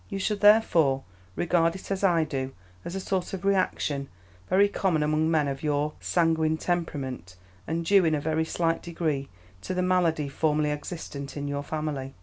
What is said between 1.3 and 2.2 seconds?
regard it as